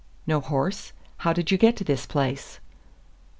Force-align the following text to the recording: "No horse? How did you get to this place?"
"No 0.25 0.39
horse? 0.39 0.93
How 1.17 1.31
did 1.31 1.51
you 1.51 1.59
get 1.59 1.75
to 1.77 1.83
this 1.83 2.07
place?" 2.07 2.59